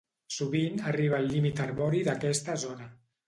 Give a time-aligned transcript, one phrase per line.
[0.35, 2.89] Sovint arriba al límit arbori d'aquesta zona.